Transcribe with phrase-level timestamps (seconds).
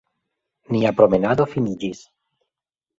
[0.77, 2.05] Nia promenado finiĝis.